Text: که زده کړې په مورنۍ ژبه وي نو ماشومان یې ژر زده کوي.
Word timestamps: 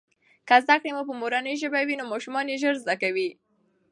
که 0.47 0.55
زده 0.65 0.75
کړې 0.81 0.91
په 1.09 1.13
مورنۍ 1.21 1.53
ژبه 1.61 1.79
وي 1.87 1.95
نو 1.99 2.05
ماشومان 2.13 2.45
یې 2.51 2.59
ژر 2.61 2.75
زده 2.83 2.95
کوي. 3.01 3.29